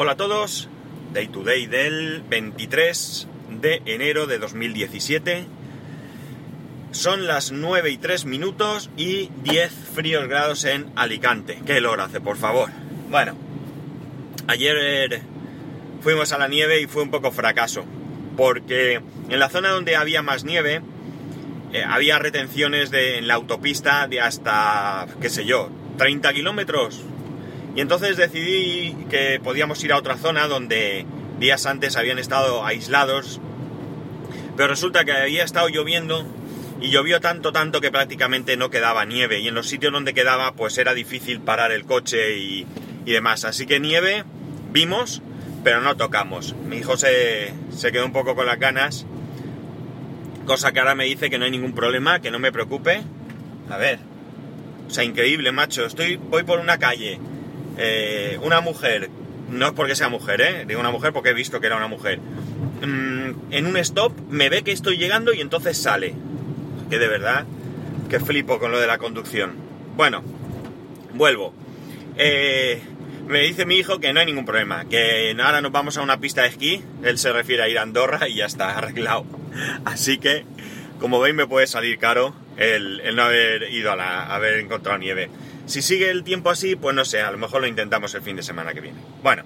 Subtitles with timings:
[0.00, 0.68] Hola a todos,
[1.12, 3.26] Day to Day del 23
[3.60, 5.44] de enero de 2017.
[6.92, 11.60] Son las 9 y 3 minutos y 10 fríos grados en Alicante.
[11.66, 12.70] ¿Qué hora hace, por favor?
[13.10, 13.34] Bueno,
[14.46, 15.20] ayer
[16.00, 17.84] fuimos a la nieve y fue un poco fracaso,
[18.36, 20.80] porque en la zona donde había más nieve
[21.72, 27.02] eh, había retenciones en la autopista de hasta, qué sé yo, 30 kilómetros,
[27.78, 31.06] y entonces decidí que podíamos ir a otra zona donde
[31.38, 33.40] días antes habían estado aislados,
[34.56, 36.26] pero resulta que había estado lloviendo
[36.80, 40.54] y llovió tanto, tanto que prácticamente no quedaba nieve y en los sitios donde quedaba
[40.54, 42.66] pues era difícil parar el coche y,
[43.04, 43.44] demás.
[43.44, 44.24] Así que nieve
[44.72, 45.22] vimos,
[45.62, 46.56] pero no tocamos.
[46.56, 49.06] Mi hijo se, se quedó un poco con las ganas,
[50.46, 53.02] cosa que ahora me dice que no hay ningún problema, que no me preocupe.
[53.70, 54.00] A ver,
[54.88, 55.86] o sea, increíble, macho.
[55.86, 57.20] Estoy, voy por una calle
[57.78, 59.08] eh, una mujer,
[59.50, 60.64] no es porque sea mujer, ¿eh?
[60.66, 62.18] Digo una mujer porque he visto que era una mujer.
[62.18, 66.14] Mm, en un stop me ve que estoy llegando y entonces sale.
[66.90, 67.44] Que de verdad,
[68.08, 69.56] que flipo con lo de la conducción.
[69.96, 70.22] Bueno,
[71.14, 71.54] vuelvo.
[72.16, 72.80] Eh,
[73.28, 76.18] me dice mi hijo que no hay ningún problema, que ahora nos vamos a una
[76.18, 79.26] pista de esquí, él se refiere a ir a Andorra y ya está arreglado.
[79.84, 80.44] Así que,
[80.98, 85.30] como veis, me puede salir caro el, no haber ido a la, haber encontrado nieve.
[85.68, 88.34] Si sigue el tiempo así, pues no sé, a lo mejor lo intentamos el fin
[88.36, 88.98] de semana que viene.
[89.22, 89.44] Bueno,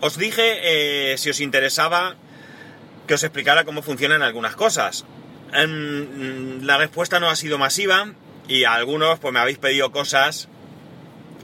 [0.00, 2.16] os dije, eh, si os interesaba,
[3.06, 5.04] que os explicara cómo funcionan algunas cosas.
[5.52, 8.12] Em, la respuesta no ha sido masiva
[8.48, 10.48] y a algunos pues me habéis pedido cosas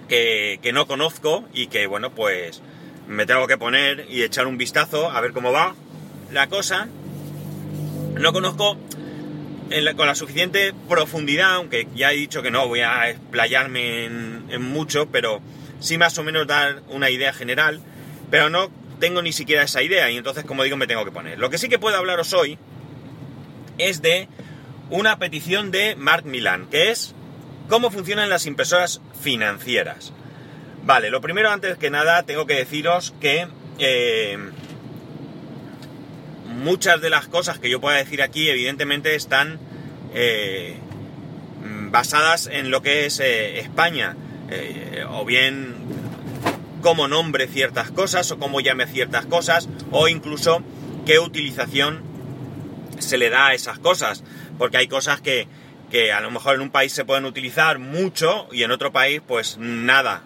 [0.08, 2.62] que, que no conozco y que bueno pues
[3.08, 5.74] me tengo que poner y echar un vistazo a ver cómo va
[6.32, 6.88] la cosa.
[8.14, 8.78] No conozco
[9.96, 15.06] con la suficiente profundidad, aunque ya he dicho que no voy a explayarme en, mucho,
[15.10, 15.40] pero
[15.80, 17.80] sí más o menos dar una idea general,
[18.30, 21.38] pero no tengo ni siquiera esa idea y entonces como digo me tengo que poner.
[21.38, 22.58] Lo que sí que puedo hablaros hoy
[23.78, 24.28] es de
[24.90, 27.14] una petición de Mark Milan, que es
[27.68, 30.12] cómo funcionan las impresoras financieras.
[30.84, 33.48] Vale, lo primero antes que nada tengo que deciros que
[33.78, 34.38] eh,
[36.56, 39.58] muchas de las cosas que yo pueda decir aquí evidentemente están
[40.14, 40.76] eh,
[41.90, 44.16] basadas en lo que es eh, España,
[44.50, 45.74] eh, o bien
[46.82, 50.62] cómo nombre ciertas cosas, o cómo llame ciertas cosas, o incluso
[51.04, 52.02] qué utilización
[52.98, 54.24] se le da a esas cosas,
[54.58, 55.48] porque hay cosas que,
[55.90, 59.20] que a lo mejor en un país se pueden utilizar mucho y en otro país
[59.26, 60.22] pues nada,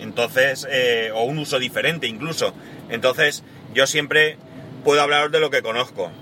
[0.00, 0.66] entonces,
[1.14, 2.54] o un uso diferente incluso.
[2.90, 3.42] Entonces,
[3.74, 4.36] yo siempre
[4.86, 6.12] puedo hablaros de lo que conozco.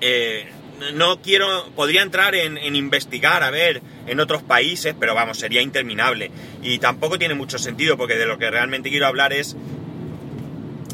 [0.00, 0.50] Eh,
[0.94, 6.32] no quiero, podría entrar en, investigar, a ver, en otros países, pero vamos, sería interminable.
[6.64, 9.54] Y tampoco tiene mucho sentido, porque de lo que realmente quiero hablar es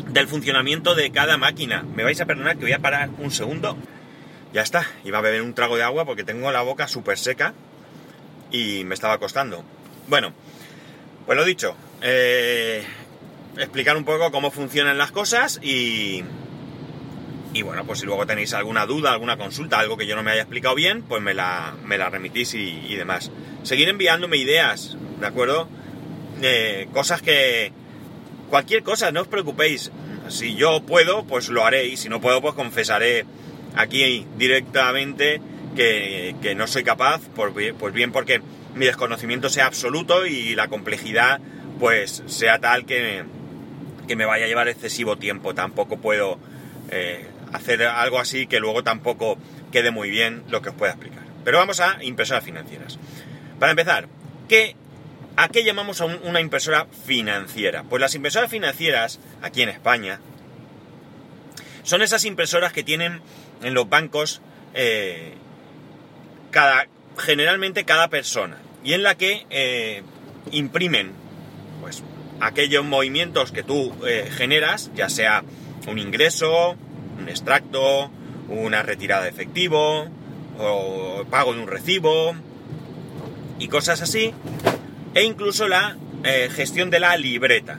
[0.09, 1.83] del funcionamiento de cada máquina.
[1.95, 3.79] Me vais a perdonar que voy a parar un segundo.
[4.53, 7.55] Ya está, iba a beber un trago de agua porque tengo la boca súper seca
[8.51, 9.65] y me estaba costando.
[10.09, 10.35] Bueno,
[11.25, 12.85] pues lo dicho, eh,
[13.57, 16.23] explicar un poco cómo funcionan las cosas y,
[17.53, 20.33] y bueno, pues si luego tenéis alguna duda, alguna consulta, algo que yo no me
[20.33, 23.31] haya explicado bien, pues me la, me la remitís y, demás.
[23.63, 25.69] Seguir enviándome ideas, ¿de acuerdo?
[26.43, 27.73] Eh, cosas que...
[28.51, 29.91] Cualquier cosa, no os preocupéis.
[30.29, 33.25] Si yo puedo, pues lo haré y si no puedo, pues confesaré
[33.75, 35.41] aquí directamente
[35.75, 38.41] que, que no soy capaz, pues bien porque
[38.77, 41.41] mi desconocimiento sea absoluto y la complejidad
[41.79, 43.25] pues sea tal que,
[44.07, 45.55] que me vaya a llevar excesivo tiempo.
[45.55, 46.39] Tampoco puedo
[46.91, 49.39] eh, hacer algo así que luego tampoco
[49.73, 51.25] quede muy bien lo que os pueda explicar.
[51.45, 52.99] Pero vamos a impresoras financieras.
[53.59, 54.09] Para empezar,
[54.49, 54.77] ¿qué,
[55.37, 57.85] ¿a qué llamamos a una impresora financiera?
[57.85, 60.21] Pues las impresoras financieras, aquí en España,
[61.83, 63.21] son esas impresoras que tienen
[63.63, 64.43] en los bancos
[64.75, 65.35] eh,
[66.51, 66.87] cada,
[67.17, 70.03] generalmente cada persona y en la que eh,
[70.51, 71.13] imprimen
[72.41, 75.45] aquellos movimientos que tú eh, generas, ya sea
[75.87, 76.77] un ingreso,
[77.19, 78.11] un extracto,
[78.49, 80.09] una retirada de efectivo,
[80.59, 82.35] o pago de un recibo,
[83.59, 84.33] y cosas así,
[85.15, 87.79] e incluso la eh, gestión de la libreta.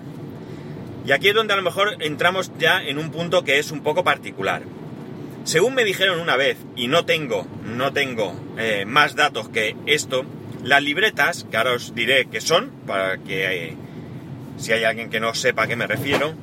[1.05, 3.81] Y aquí es donde a lo mejor entramos ya en un punto que es un
[3.81, 4.63] poco particular.
[5.45, 10.25] Según me dijeron una vez, y no tengo, no tengo eh, más datos que esto,
[10.63, 13.77] las libretas, que ahora os diré que son, para que
[14.57, 16.33] si hay alguien que no sepa a qué me refiero,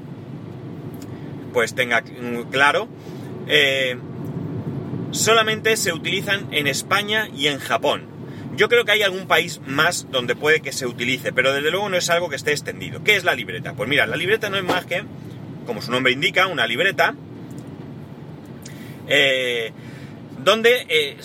[1.52, 2.02] pues tenga
[2.50, 2.88] claro,
[3.46, 3.96] eh,
[5.10, 8.06] solamente se utilizan en España y en Japón.
[8.56, 11.88] Yo creo que hay algún país más donde puede que se utilice, pero desde luego
[11.88, 13.02] no es algo que esté extendido.
[13.02, 13.74] ¿Qué es la libreta?
[13.74, 15.02] Pues mira, la libreta no es más que,
[15.66, 17.14] como su nombre indica, una libreta
[19.08, 19.72] eh,
[20.42, 21.16] donde eh,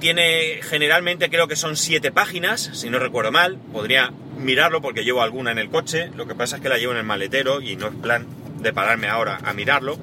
[0.00, 5.22] tiene generalmente creo que son siete páginas, si no recuerdo mal, podría mirarlo porque llevo
[5.22, 7.76] alguna en el coche, lo que pasa es que la llevo en el maletero y
[7.76, 8.26] no es plan
[8.60, 9.98] de pararme ahora a mirarlo,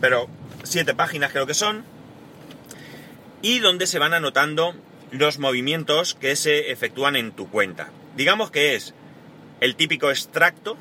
[0.00, 0.28] pero
[0.62, 1.84] siete páginas creo que son,
[3.42, 4.74] y donde se van anotando
[5.10, 7.90] los movimientos que se efectúan en tu cuenta.
[8.16, 8.94] Digamos que es
[9.60, 10.76] el típico extracto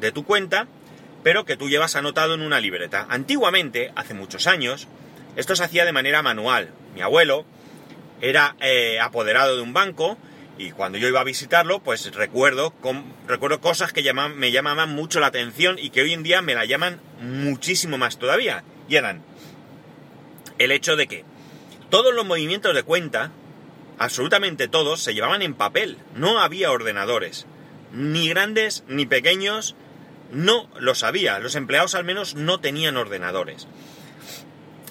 [0.00, 0.66] de tu cuenta,
[1.22, 3.06] pero que tú llevas anotado en una libreta.
[3.08, 4.88] Antiguamente, hace muchos años,
[5.36, 6.70] esto se hacía de manera manual.
[6.94, 7.44] Mi abuelo
[8.20, 10.18] era eh, apoderado de un banco
[10.62, 12.72] y cuando yo iba a visitarlo, pues recuerdo,
[13.26, 16.64] recuerdo cosas que me llamaban mucho la atención y que hoy en día me la
[16.64, 18.62] llaman muchísimo más todavía.
[18.88, 19.24] Y eran
[20.58, 21.24] el hecho de que
[21.90, 23.32] todos los movimientos de cuenta,
[23.98, 25.98] absolutamente todos, se llevaban en papel.
[26.14, 27.46] No había ordenadores.
[27.92, 29.74] Ni grandes ni pequeños,
[30.30, 31.40] no los había.
[31.40, 33.66] Los empleados al menos no tenían ordenadores.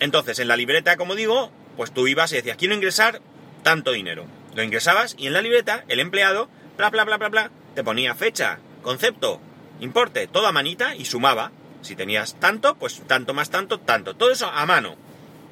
[0.02, 3.22] Entonces, en la libreta, como digo, pues tú ibas y decías, quiero ingresar
[3.64, 4.26] tanto dinero.
[4.56, 8.16] Lo ingresabas y en la libreta el empleado, bla, bla, bla, bla, bla, te ponía
[8.16, 9.40] fecha, concepto,
[9.80, 11.52] importe, toda manita y sumaba.
[11.82, 14.16] Si tenías tanto, pues tanto más tanto, tanto.
[14.16, 14.96] Todo eso a mano.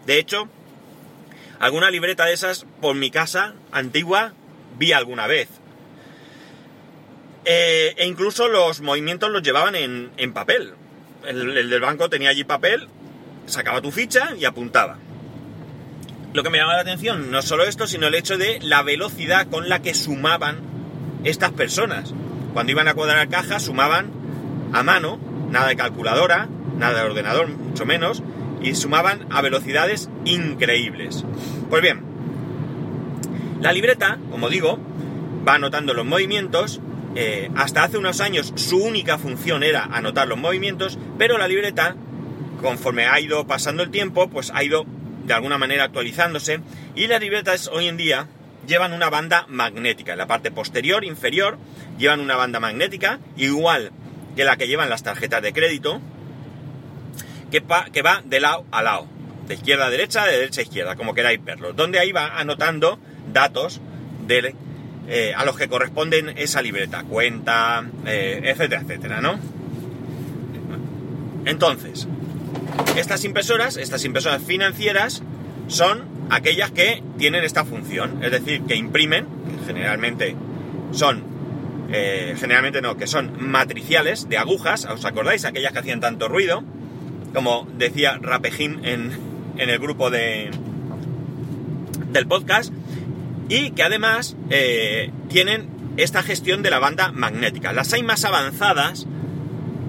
[0.06, 0.48] De hecho,
[1.60, 4.34] alguna libreta de esas por mi casa antigua
[4.78, 5.50] vi alguna vez.
[7.46, 10.74] Eh, e incluso los movimientos los llevaban en, papel.
[11.26, 12.88] El, el, del banco tenía allí papel,
[13.48, 14.98] sacaba tu ficha y apuntaba.
[16.32, 19.48] Lo que me llamaba la atención no solo esto, sino el hecho de la velocidad
[19.50, 20.60] con la que sumaban
[21.24, 22.14] estas personas.
[22.54, 24.12] Cuando iban a cuadrar caja, sumaban
[24.72, 26.48] a mano, nada de calculadora,
[26.78, 28.22] nada de ordenador, mucho menos,
[28.62, 31.26] y sumaban a velocidades increíbles.
[31.70, 32.04] Pues bien,
[33.60, 34.78] la libreta, como digo,
[35.48, 36.80] va anotando los movimientos.
[37.16, 41.96] Eh, hasta hace unos años su única función era anotar los movimientos, pero la libreta,
[42.62, 44.86] conforme ha ido pasando el tiempo, pues ha ido
[45.30, 46.60] de alguna manera actualizándose
[46.96, 48.26] y las libretas hoy en día
[48.66, 50.14] llevan una banda magnética.
[50.14, 51.60] En la parte posterior, inferior,
[52.00, 53.92] llevan una banda magnética igual
[54.36, 56.02] que la que llevan las tarjetas de crédito,
[57.52, 59.08] que, que va de lado a lado,
[59.48, 62.98] de izquierda a derecha, de derecha a izquierda, como queráis verlo, donde ahí va anotando
[63.32, 63.82] datos
[64.26, 64.56] de,
[65.08, 69.40] eh, a los que corresponden esa libreta, cuenta, eh, etcétera, etcétera, ¿no?
[71.46, 72.08] Entonces,
[72.96, 75.24] estas impresoras, estas impresoras financieras,
[75.68, 79.28] son aquellas que tienen esta función, es decir, que imprimen,
[79.66, 80.36] generalmente
[80.92, 81.24] son,
[81.92, 85.46] eh, generalmente no, que son matriciales de agujas, ¿os acordáis?
[85.46, 86.64] Aquellas que hacían tanto ruido,
[87.34, 89.12] como decía Rapejín en,
[89.58, 90.50] en el grupo de,
[92.12, 92.74] del podcast,
[93.50, 95.68] y que además eh, tienen
[95.98, 97.74] esta gestión de la banda magnética.
[97.74, 99.08] Las hay más avanzadas,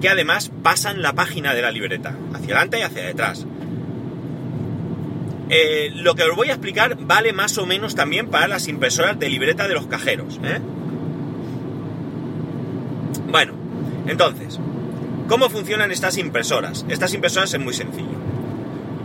[0.01, 3.45] que además pasan la página de la libreta, hacia adelante y hacia detrás.
[5.49, 9.19] Eh, lo que os voy a explicar vale más o menos también para las impresoras
[9.19, 10.39] de libreta de los cajeros.
[10.43, 10.59] ¿eh?
[13.29, 13.53] Bueno,
[14.07, 14.59] entonces,
[15.27, 16.85] ¿cómo funcionan estas impresoras?
[16.89, 18.17] Estas impresoras es muy sencillo.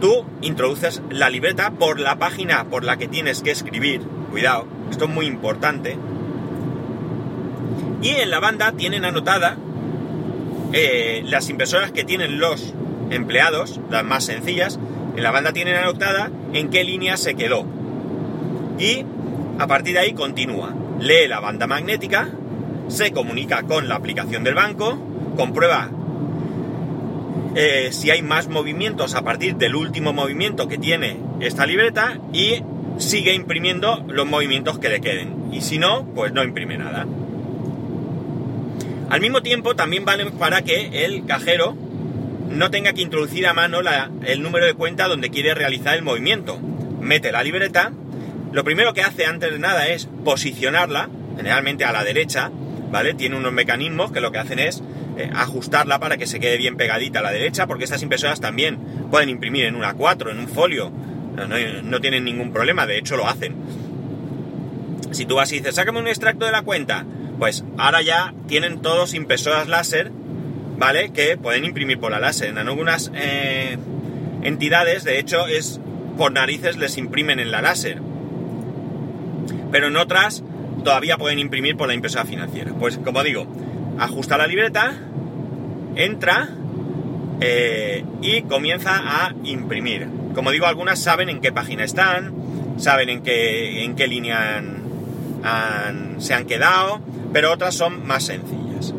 [0.01, 4.03] Tú introduces la libreta por la página por la que tienes que escribir.
[4.31, 5.99] Cuidado, esto es muy importante.
[8.03, 9.57] Y en la banda tienen anotada
[10.79, 12.75] eh, las impresoras que tienen los
[13.09, 14.79] empleados, las más sencillas,
[15.17, 17.65] en la banda tienen anotada en qué línea se quedó.
[18.79, 19.07] Y
[19.59, 20.75] a partir de ahí continúa.
[21.01, 22.29] Lee la banda magnética,
[22.89, 24.99] se comunica con la aplicación del banco,
[25.35, 25.89] comprueba
[27.55, 32.63] eh, si hay más movimientos a partir del último movimiento que tiene esta libreta y
[32.99, 35.55] sigue imprimiendo los movimientos que le queden.
[35.55, 37.07] Y si no, pues no imprime nada.
[39.09, 41.77] Al mismo tiempo, también vale para que el cajero
[42.51, 43.81] no tenga que introducir a mano
[44.25, 46.59] el número de cuenta donde quiere realizar el movimiento.
[47.01, 47.93] Mete la libreta,
[48.53, 52.51] lo primero que hace antes de nada es posicionarla, generalmente a la derecha,
[52.91, 53.15] ¿vale?
[53.15, 54.83] Tiene unos mecanismos que lo que hacen es
[55.19, 58.79] eh, ajustarla para que se quede bien pegadita a la derecha, porque estas impresoras también
[59.11, 60.91] pueden imprimir en una 4, en un folio,
[61.37, 63.55] no, no tienen ningún problema, de hecho lo hacen.
[65.13, 67.05] Si tú vas y dices, sácame un extracto de la cuenta,
[67.39, 70.11] pues ahora ya tienen todos impresoras láser,
[70.79, 71.11] ¿vale?
[71.11, 72.49] Que pueden imprimir por la láser.
[72.49, 73.79] En algunas eh,
[74.43, 75.81] entidades, de hecho, es
[76.17, 78.01] por narices les imprimen en la láser.
[79.71, 80.43] Pero en otras
[80.85, 82.73] todavía pueden imprimir por la impresora financiera.
[82.73, 83.47] Pues como digo,
[83.99, 84.95] ajusta la libreta,
[85.97, 86.49] entra
[87.41, 90.09] eh, y comienza a imprimir.
[90.35, 92.33] Como digo, algunas saben en qué página están,
[92.79, 94.63] saben en qué, en qué línea
[96.19, 97.01] se han quedado,
[97.33, 98.95] pero otras son más sencillas.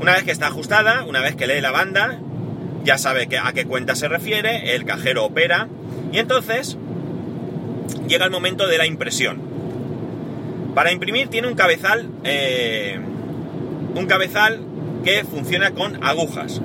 [0.00, 2.18] Una vez que está ajustada, una vez que lee la banda,
[2.84, 5.68] ya sabe a qué cuenta se refiere, el cajero opera
[6.12, 6.76] y entonces
[8.06, 9.40] llega el momento de la impresión.
[10.74, 12.98] Para imprimir tiene un cabezal, eh,
[13.94, 14.60] un cabezal
[15.04, 16.60] que funciona con agujas.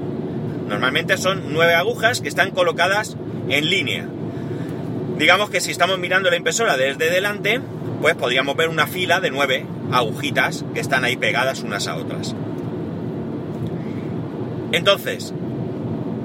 [0.68, 3.18] Normalmente son nueve agujas que están colocadas
[3.50, 4.08] en línea.
[5.20, 7.60] Digamos que si estamos mirando la impresora desde delante,
[8.02, 12.34] pues podríamos ver una fila de nueve agujitas que están ahí pegadas unas a otras.
[14.72, 15.34] Entonces,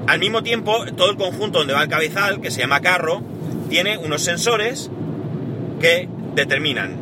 [0.07, 3.21] al mismo tiempo, todo el conjunto donde va el cabezal, que se llama carro,
[3.69, 4.89] tiene unos sensores
[5.81, 6.95] que determinan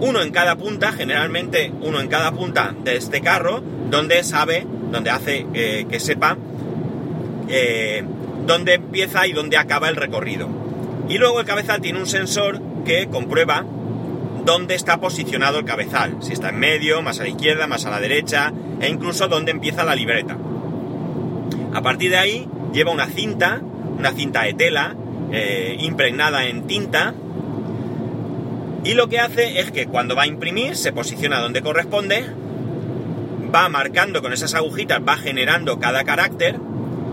[0.00, 5.10] uno en cada punta, generalmente uno en cada punta de este carro, donde sabe, donde
[5.10, 6.38] hace eh, que sepa
[7.48, 8.04] eh,
[8.46, 10.59] dónde empieza y dónde acaba el recorrido.
[11.10, 13.66] Y luego el cabezal tiene un sensor que comprueba
[14.44, 17.90] dónde está posicionado el cabezal, si está en medio, más a la izquierda, más a
[17.90, 20.38] la derecha, e incluso dónde empieza la libreta.
[21.74, 23.60] A partir de ahí lleva una cinta,
[23.98, 24.94] una cinta de tela,
[25.32, 27.12] eh, impregnada en tinta,
[28.84, 32.24] y lo que hace es que cuando va a imprimir se posiciona donde corresponde,
[33.52, 36.54] va marcando con esas agujitas, va generando cada carácter,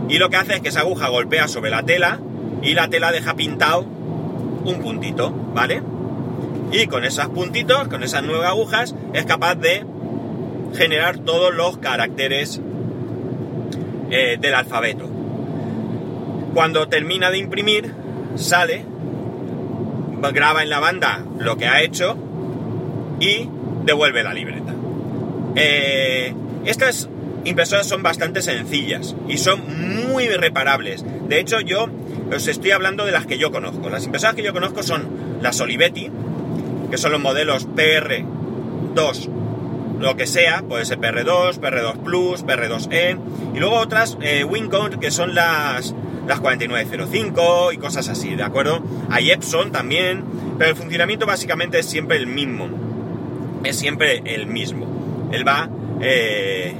[0.08, 2.20] y lo que hace es que esa aguja golpea sobre la tela
[2.68, 5.82] y la tela deja pintado un puntito, ¿vale?
[6.74, 9.86] Y con esos puntitos, con esas nueve agujas, es capaz de
[10.76, 12.60] generar todos los caracteres
[14.12, 15.10] eh, del alfabeto.
[16.54, 17.94] Cuando termina de imprimir,
[18.36, 18.84] sale,
[20.34, 22.18] graba en la banda lo que ha hecho
[23.22, 23.48] y
[23.86, 24.74] devuelve la libreta.
[25.56, 26.34] Eh,
[26.66, 27.08] estas
[27.46, 29.62] impresoras son bastante sencillas y son
[30.12, 31.06] muy reparables.
[31.30, 31.88] De hecho, yo
[32.36, 33.90] os estoy hablando de las que yo conozco.
[33.90, 36.10] Las impresoras que yo conozco son las Olivetti,
[36.90, 39.30] que son los modelos PR2
[40.00, 43.18] lo que sea, puede ser PR2, PR2 Plus, PR2E,
[43.56, 44.46] y luego otras eh,
[45.00, 45.96] que son las,
[46.28, 48.82] las 4905 y cosas así, ¿de acuerdo?
[49.10, 50.24] Hay Epson también,
[50.58, 52.70] pero el funcionamiento básicamente es siempre el mismo,
[53.64, 55.30] es siempre el mismo.
[55.32, 55.70] Él va,
[56.02, 56.76] eh,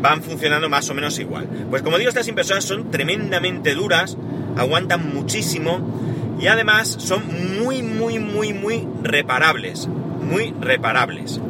[0.00, 1.48] van funcionando más o menos igual.
[1.70, 4.16] Pues como digo, estas impresoras son tremendamente duras,
[4.56, 7.22] aguantan muchísimo y además son
[7.60, 11.40] muy, muy, muy, muy reparables, muy reparables.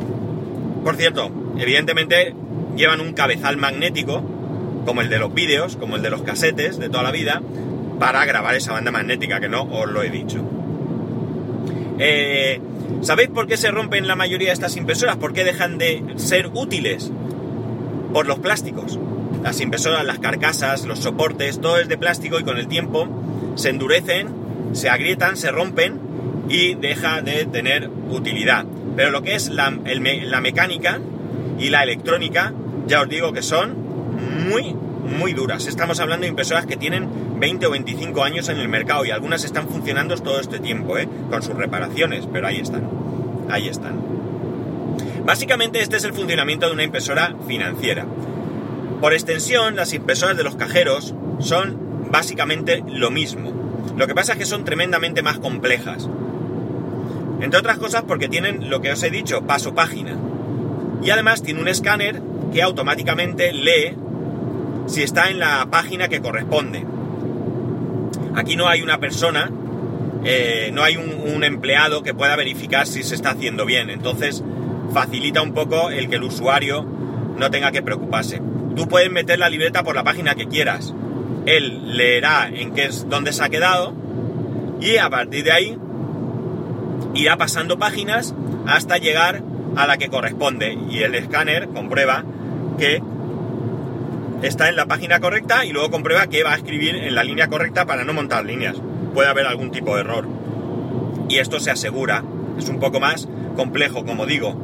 [0.84, 2.34] Por cierto, evidentemente
[2.76, 4.22] llevan un cabezal magnético,
[4.84, 7.42] como el de los vídeos, como el de los casetes de toda la vida,
[7.98, 10.44] para grabar esa banda magnética, que no os lo he dicho.
[11.98, 12.60] Eh,
[13.00, 15.16] ¿Sabéis por qué se rompen la mayoría de estas impresoras?
[15.16, 17.10] ¿Por qué dejan de ser útiles?
[18.16, 18.98] Por los plásticos.
[19.42, 23.06] Las impresoras, las carcasas, los soportes, todo es de plástico y con el tiempo
[23.56, 24.28] se endurecen,
[24.72, 26.00] se agrietan, se rompen
[26.48, 28.64] y deja de tener utilidad.
[28.96, 30.98] Pero lo que es la, mecánica
[31.58, 32.54] y la electrónica,
[32.86, 33.76] ya os digo que son
[34.48, 34.74] muy,
[35.18, 35.66] muy duras.
[35.66, 39.44] Estamos hablando de impresoras que tienen 20 o 25 años en el mercado y algunas
[39.44, 41.06] están funcionando todo este tiempo, ¿eh?
[41.28, 42.88] con sus reparaciones, pero ahí están.
[43.50, 44.15] Ahí están.
[45.26, 48.06] Básicamente este es el funcionamiento de una impresora financiera.
[49.00, 53.52] Por extensión, las impresoras de los cajeros son básicamente lo mismo.
[53.96, 56.08] Lo que pasa es que son tremendamente más complejas.
[57.40, 60.16] Entre otras cosas porque tienen lo que os he dicho, paso página.
[61.02, 63.96] Y además tiene un escáner que automáticamente lee
[64.86, 66.84] si está en la página que corresponde.
[68.36, 69.50] Aquí no hay una persona,
[70.24, 73.90] eh, no hay un, empleado que pueda verificar si se está haciendo bien.
[73.90, 74.42] Entonces
[74.92, 76.84] facilita un poco el que el usuario
[77.36, 78.40] no tenga que preocuparse.
[78.74, 80.94] Tú puedes meter la libreta por la página que quieras.
[81.46, 83.94] Él leerá en qué es dónde se ha quedado
[84.80, 85.78] y a partir de ahí
[87.14, 88.34] irá pasando páginas
[88.66, 89.42] hasta llegar
[89.76, 92.24] a la que corresponde y el escáner comprueba
[92.78, 93.00] que
[94.42, 97.48] está en la página correcta y luego comprueba que va a escribir en la línea
[97.48, 98.76] correcta para no montar líneas.
[99.14, 100.28] Puede haber algún tipo de error.
[101.28, 102.22] Y esto se asegura.
[102.58, 104.54] Es un poco más complejo, como digo.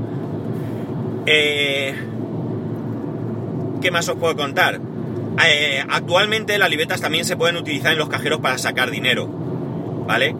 [1.26, 1.94] Eh,
[3.80, 4.80] ¿Qué más os puedo contar?
[5.44, 9.26] Eh, actualmente las libretas también se pueden utilizar en los cajeros para sacar dinero.
[10.06, 10.34] ¿Vale?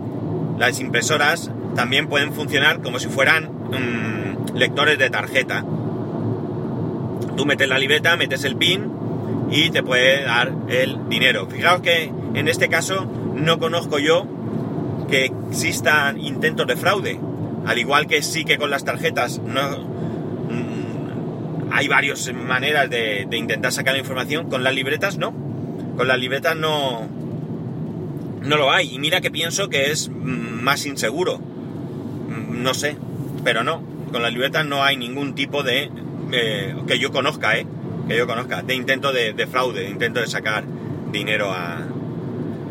[0.59, 5.65] Las impresoras también pueden funcionar como si fueran mm, lectores de tarjeta.
[7.37, 8.91] Tú metes la libreta, metes el PIN
[9.51, 11.47] y te puede dar el dinero.
[11.49, 14.27] Fijaos que en este caso no conozco yo
[15.09, 17.19] que existan intentos de fraude.
[17.67, 19.92] Al igual que sí que con las tarjetas no,
[21.73, 24.49] hay varias maneras de, intentar sacar la información.
[24.49, 25.33] Con las libretas no.
[25.97, 27.09] Con las libretas no,
[28.43, 28.95] no lo hay.
[28.95, 31.41] Y mira que pienso que es mm, más inseguro
[32.63, 32.97] no sé,
[33.45, 35.91] pero no, con las libretas no hay ningún tipo de,
[36.33, 37.67] eh, que yo conozca, ¿eh?
[38.09, 40.65] Que yo conozca, de intento de, fraude, de intento de sacar
[41.11, 41.87] dinero a,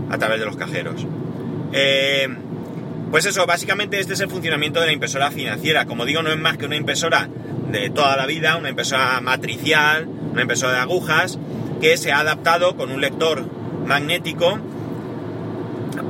[0.10, 1.05] a través de los cajeros.
[1.74, 2.27] Eh,
[3.12, 5.86] pues eso, básicamente este es el funcionamiento de la impresora financiera.
[5.86, 7.29] Como digo, no es más que una impresora
[7.72, 11.40] de toda la vida, una impresora matricial, una impresora de agujas,
[11.80, 13.46] que se ha adaptado con un lector
[13.86, 14.60] magnético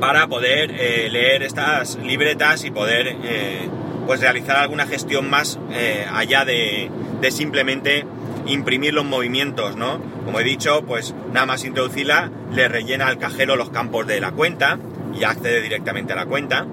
[0.00, 3.68] para poder eh, leer estas libretas y poder eh,
[4.06, 6.90] pues realizar alguna gestión más eh, allá de,
[7.20, 8.04] de, simplemente
[8.46, 10.00] imprimir los movimientos, ¿no?
[10.24, 14.32] Como he dicho, pues nada más introducirla, le rellena al cajero los campos de la
[14.32, 14.78] cuenta
[15.18, 16.66] y accede directamente a la cuenta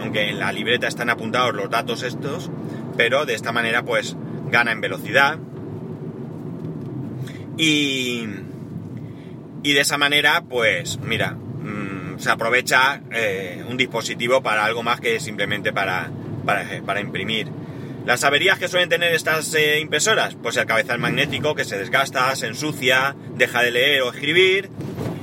[0.00, 2.50] aunque en la libreta están apuntados los datos estos,
[2.96, 4.16] pero de esta manera pues
[4.50, 5.38] gana en velocidad
[7.56, 8.24] y,
[9.62, 15.00] y de esa manera pues mira, mm, se aprovecha eh, un dispositivo para algo más
[15.00, 16.10] que simplemente para,
[16.44, 17.48] para, imprimir.
[18.06, 22.34] Las averías que suelen tener estas eh, impresoras, pues el cabezal magnético que se desgasta,
[22.36, 24.68] se ensucia, deja de leer o escribir,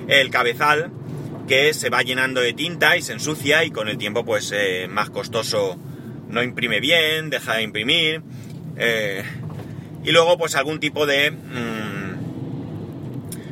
[0.08, 0.92] el cabezal
[1.48, 4.88] que se va llenando de tinta y se ensucia y con el tiempo pues eh,
[4.90, 5.78] más costoso
[6.30, 8.22] no imprime bien, deja de imprimir.
[8.78, 9.24] Eh,
[10.04, 12.12] y luego pues algún tipo de, mm,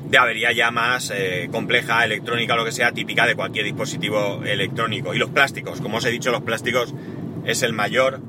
[0.10, 5.14] de avería ya más eh, compleja, electrónica, lo que sea, típica de cualquier dispositivo electrónico.
[5.14, 6.94] Y los plásticos, como os he dicho, los plásticos
[7.46, 8.22] es el mayor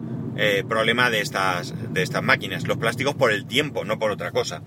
[0.68, 2.66] problema de estas, de estas máquinas.
[2.66, 4.62] Los plásticos por el tiempo, no por otra cosa.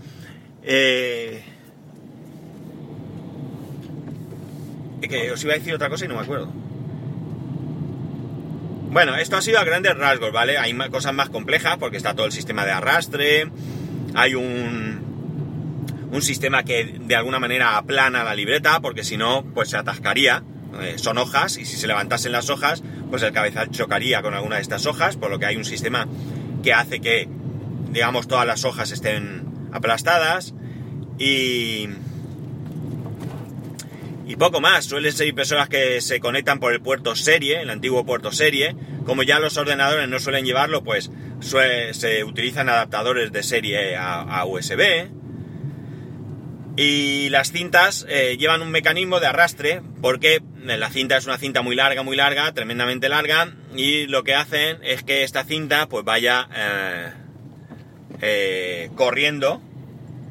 [5.14, 6.52] que os iba a decir otra cosa y no me acuerdo.
[8.94, 10.60] Bueno, esto ha sido a grandes rasgos, ¿vale?
[10.60, 13.50] Hay cosas más complejas porque está todo el sistema de arrastre,
[14.14, 19.72] hay un, un sistema que de alguna manera aplana la libreta porque si no, pues
[19.72, 20.44] se atascaría.
[20.80, 24.58] Eh, son hojas y si se levantasen las hojas, pues el cabezal chocaría con alguna
[24.58, 26.08] de estas hojas, por lo que hay un sistema
[26.62, 27.28] que hace que,
[27.90, 30.54] digamos, todas las hojas estén aplastadas
[31.18, 31.90] y
[34.26, 34.86] y poco más.
[34.86, 38.76] Suelen ser impresoras que se conectan por el puerto serie, el antiguo puerto serie.
[39.06, 45.10] Como ya los ordenadores no suelen llevarlo, pues se utilizan adaptadores de serie a, USB.
[46.76, 51.62] Y las cintas eh, llevan un mecanismo de arrastre porque la cinta es una cinta
[51.62, 53.54] muy larga, muy larga, tremendamente larga.
[53.76, 57.12] Y lo que hacen es que esta cinta pues vaya eh,
[58.22, 59.62] eh, corriendo,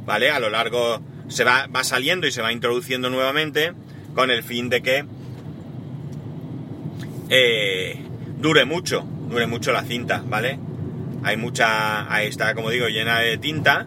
[0.04, 0.30] ¿vale?
[0.30, 3.72] A lo largo se va, va saliendo y se va introduciendo nuevamente
[4.14, 5.04] con el fin de que
[7.30, 7.98] eh,
[8.38, 10.58] dure mucho, dure mucho la cinta, ¿vale?
[11.24, 13.86] Hay mucha, ahí está, como digo, llena de tinta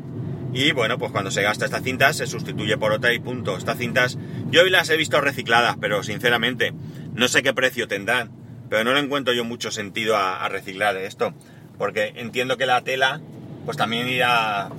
[0.54, 3.58] y bueno, pues cuando se gasta esta cinta se sustituye por otra y punto.
[3.58, 4.18] Estas cintas,
[4.50, 6.74] yo hoy las he visto recicladas, pero sinceramente
[7.14, 8.32] no sé qué precio tendrán,
[8.70, 11.34] pero no le encuentro yo mucho sentido a, a reciclar esto,
[11.78, 13.22] porque entiendo que la tela
[13.66, 14.70] pues también irá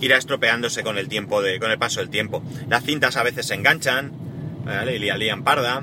[0.00, 2.42] irá estropeándose con el tiempo de, con el paso del tiempo.
[2.68, 4.12] Las cintas a veces se enganchan,
[4.64, 4.96] ¿vale?
[4.96, 5.82] y lían parda.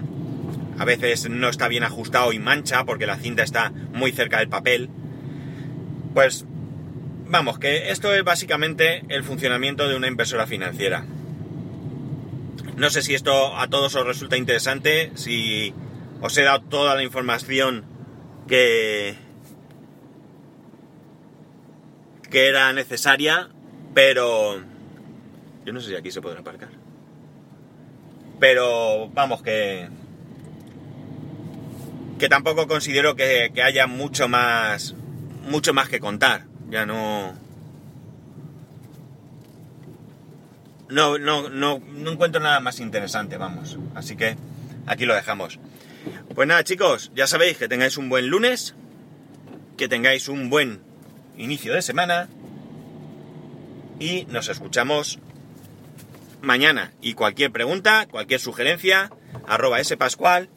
[0.77, 4.49] A veces no está bien ajustado y mancha porque la cinta está muy cerca del
[4.49, 4.89] papel.
[6.13, 6.45] Pues
[7.27, 11.05] vamos, que esto es básicamente el funcionamiento de una impresora financiera.
[12.75, 15.73] No sé si esto a todos os resulta interesante, si
[16.21, 17.85] os he dado toda la información
[18.47, 19.15] que,
[22.31, 23.52] que era necesaria
[23.93, 24.61] pero...
[25.65, 26.69] Yo no sé si aquí se pueden aparcar.
[28.39, 29.87] Pero vamos, que...
[32.19, 34.95] Que tampoco considero que, haya mucho más...
[35.49, 36.45] Mucho más que contar.
[36.69, 37.33] Ya no...
[40.89, 43.79] No, no, no, no encuentro nada más interesante, vamos.
[43.95, 44.35] Así que
[44.85, 45.59] aquí lo dejamos.
[46.35, 48.75] Pues nada, chicos, ya sabéis que tengáis un buen lunes,
[49.77, 50.81] que tengáis un buen
[51.37, 52.29] inicio de semana
[53.99, 55.19] y nos escuchamos
[56.41, 56.91] mañana.
[57.01, 59.11] Y cualquier pregunta, cualquier sugerencia,
[59.47, 60.49] arroba spascual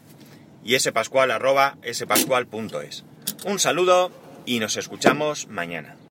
[0.64, 3.04] y spascual arroba spascual.es.
[3.44, 4.10] Un saludo
[4.44, 5.95] y nos escuchamos mañana.